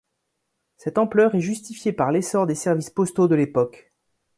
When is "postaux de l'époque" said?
2.89-3.93